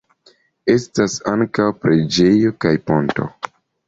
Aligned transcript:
Estas 0.75 1.17
ankaŭ 1.31 1.67
preĝejo 1.83 2.53
kaj 2.65 2.73
ponto. 2.89 3.29